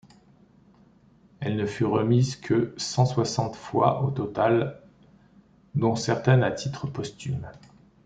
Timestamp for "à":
6.41-6.49